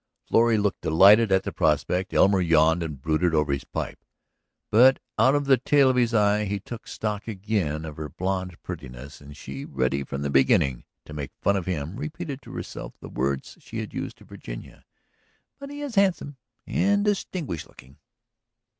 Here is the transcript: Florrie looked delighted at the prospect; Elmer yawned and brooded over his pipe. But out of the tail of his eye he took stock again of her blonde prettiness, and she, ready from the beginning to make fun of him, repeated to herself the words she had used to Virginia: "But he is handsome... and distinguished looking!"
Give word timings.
Florrie 0.25 0.57
looked 0.57 0.81
delighted 0.81 1.31
at 1.31 1.43
the 1.43 1.51
prospect; 1.51 2.11
Elmer 2.11 2.41
yawned 2.41 2.81
and 2.81 2.99
brooded 2.99 3.35
over 3.35 3.53
his 3.53 3.65
pipe. 3.65 3.99
But 4.71 4.97
out 5.19 5.35
of 5.35 5.45
the 5.45 5.57
tail 5.59 5.91
of 5.91 5.95
his 5.95 6.11
eye 6.11 6.45
he 6.45 6.59
took 6.59 6.87
stock 6.87 7.27
again 7.27 7.85
of 7.85 7.97
her 7.97 8.09
blonde 8.09 8.57
prettiness, 8.63 9.21
and 9.21 9.37
she, 9.37 9.63
ready 9.63 10.03
from 10.03 10.23
the 10.23 10.31
beginning 10.31 10.85
to 11.05 11.13
make 11.13 11.29
fun 11.43 11.55
of 11.55 11.67
him, 11.67 11.97
repeated 11.97 12.41
to 12.41 12.53
herself 12.53 12.95
the 12.99 13.09
words 13.09 13.59
she 13.61 13.77
had 13.77 13.93
used 13.93 14.17
to 14.17 14.25
Virginia: 14.25 14.85
"But 15.59 15.69
he 15.69 15.81
is 15.81 15.93
handsome... 15.93 16.37
and 16.65 17.05
distinguished 17.05 17.67
looking!" 17.67 17.99